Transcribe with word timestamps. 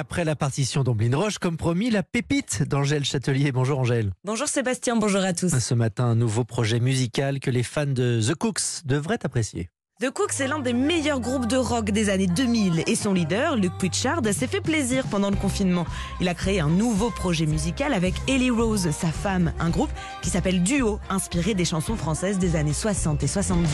après 0.00 0.24
la 0.24 0.34
partition 0.34 0.82
d'Omblin 0.82 1.14
Roche, 1.14 1.38
comme 1.38 1.58
promis, 1.58 1.90
la 1.90 2.02
pépite 2.02 2.62
d'Angèle 2.62 3.04
Châtelier. 3.04 3.52
Bonjour 3.52 3.78
Angèle. 3.78 4.12
Bonjour 4.24 4.48
Sébastien, 4.48 4.96
bonjour 4.96 5.20
à 5.20 5.34
tous. 5.34 5.56
Ce 5.56 5.74
matin, 5.74 6.06
un 6.06 6.14
nouveau 6.14 6.42
projet 6.42 6.80
musical 6.80 7.38
que 7.38 7.50
les 7.50 7.62
fans 7.62 7.84
de 7.84 8.18
The 8.26 8.34
Cooks 8.34 8.86
devraient 8.86 9.18
apprécier. 9.24 9.68
The 10.00 10.10
Cooks 10.10 10.40
est 10.40 10.48
l'un 10.48 10.60
des 10.60 10.72
meilleurs 10.72 11.20
groupes 11.20 11.46
de 11.46 11.58
rock 11.58 11.90
des 11.90 12.08
années 12.08 12.26
2000 12.26 12.84
et 12.86 12.94
son 12.94 13.12
leader, 13.12 13.56
Luke 13.56 13.76
Pritchard, 13.76 14.22
s'est 14.32 14.46
fait 14.46 14.62
plaisir 14.62 15.04
pendant 15.10 15.28
le 15.28 15.36
confinement. 15.36 15.84
Il 16.22 16.28
a 16.28 16.34
créé 16.34 16.60
un 16.60 16.70
nouveau 16.70 17.10
projet 17.10 17.44
musical 17.44 17.92
avec 17.92 18.14
Ellie 18.26 18.48
Rose, 18.48 18.90
sa 18.92 19.08
femme, 19.08 19.52
un 19.60 19.68
groupe 19.68 19.90
qui 20.22 20.30
s'appelle 20.30 20.62
Duo, 20.62 20.98
inspiré 21.10 21.52
des 21.52 21.66
chansons 21.66 21.96
françaises 21.96 22.38
des 22.38 22.56
années 22.56 22.72
60 22.72 23.22
et 23.22 23.26
70. 23.26 23.68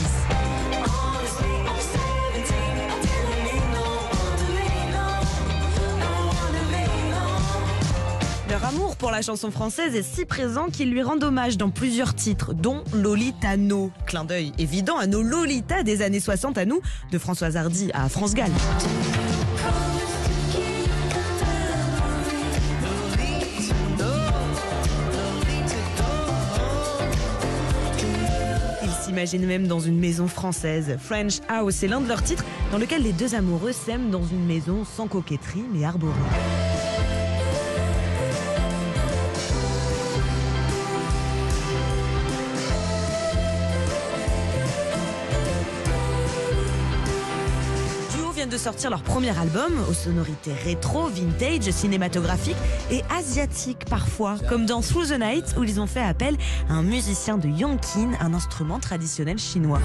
Pour 8.98 9.10
la 9.10 9.22
chanson 9.22 9.50
française 9.50 9.94
est 9.94 10.02
si 10.02 10.24
présent 10.24 10.68
qu'ils 10.68 10.90
lui 10.90 11.02
rendent 11.02 11.24
hommage 11.24 11.56
dans 11.56 11.70
plusieurs 11.70 12.14
titres, 12.14 12.54
dont 12.54 12.82
Lolitano. 12.94 13.90
Clin 14.06 14.24
d'œil 14.24 14.52
évident 14.58 14.96
à 14.96 15.06
nos 15.06 15.22
Lolita 15.22 15.82
des 15.82 16.02
années 16.02 16.20
60 16.20 16.58
à 16.58 16.64
nous, 16.64 16.80
de 17.10 17.18
Françoise 17.18 17.56
Hardy 17.56 17.90
à 17.94 18.08
France 18.08 18.34
Gall. 18.34 18.50
Ils 28.82 29.04
s'imaginent 29.04 29.46
même 29.46 29.66
dans 29.66 29.80
une 29.80 29.98
maison 29.98 30.26
française. 30.26 30.96
French 31.00 31.40
House 31.48 31.82
est 31.82 31.88
l'un 31.88 32.00
de 32.00 32.08
leurs 32.08 32.22
titres 32.22 32.44
dans 32.72 32.78
lequel 32.78 33.02
les 33.02 33.12
deux 33.12 33.34
amoureux 33.34 33.72
s'aiment 33.72 34.10
dans 34.10 34.24
une 34.24 34.46
maison 34.46 34.84
sans 34.84 35.06
coquetterie 35.06 35.64
mais 35.72 35.84
arborée. 35.84 36.12
De 48.48 48.56
sortir 48.56 48.90
leur 48.90 49.02
premier 49.02 49.36
album 49.38 49.72
aux 49.88 49.92
sonorités 49.92 50.52
rétro, 50.52 51.06
vintage, 51.06 51.70
cinématographiques 51.70 52.56
et 52.90 53.02
asiatiques 53.10 53.84
parfois, 53.88 54.36
comme 54.48 54.66
dans 54.66 54.80
Through 54.80 55.08
the 55.08 55.18
Night 55.18 55.54
où 55.58 55.64
ils 55.64 55.80
ont 55.80 55.86
fait 55.86 56.00
appel 56.02 56.36
à 56.68 56.74
un 56.74 56.82
musicien 56.82 57.38
de 57.38 57.48
Yongkin, 57.48 58.12
un 58.20 58.34
instrument 58.34 58.78
traditionnel 58.78 59.38
chinois. 59.38 59.80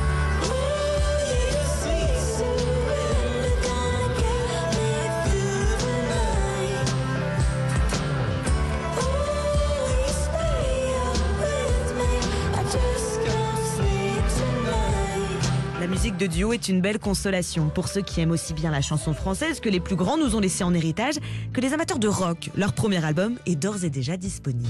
Musique 15.91 16.15
de 16.15 16.25
duo 16.25 16.53
est 16.53 16.69
une 16.69 16.79
belle 16.79 16.99
consolation 16.99 17.67
pour 17.67 17.89
ceux 17.89 18.01
qui 18.01 18.21
aiment 18.21 18.31
aussi 18.31 18.53
bien 18.53 18.71
la 18.71 18.81
chanson 18.81 19.13
française 19.13 19.59
que 19.59 19.67
les 19.67 19.81
plus 19.81 19.97
grands 19.97 20.17
nous 20.17 20.37
ont 20.37 20.39
laissé 20.39 20.63
en 20.63 20.73
héritage, 20.73 21.15
que 21.51 21.59
les 21.59 21.73
amateurs 21.73 21.99
de 21.99 22.07
rock. 22.07 22.49
Leur 22.55 22.71
premier 22.71 23.03
album 23.03 23.37
est 23.45 23.57
d'ores 23.57 23.83
et 23.83 23.89
déjà 23.89 24.15
disponible. 24.15 24.69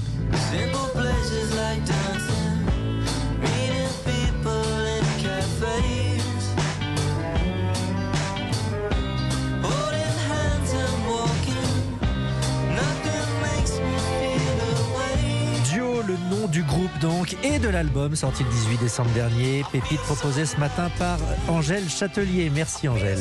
Du 16.52 16.62
groupe 16.62 16.96
donc, 17.00 17.34
et 17.42 17.58
de 17.58 17.68
l'album 17.68 18.14
sorti 18.14 18.44
le 18.44 18.50
18 18.50 18.78
décembre 18.78 19.10
dernier. 19.12 19.64
Pépite 19.72 20.00
proposée 20.00 20.44
ce 20.44 20.58
matin 20.58 20.90
par 20.98 21.18
Angèle 21.48 21.88
Châtelier. 21.88 22.50
Merci 22.54 22.88
Angèle. 22.88 23.18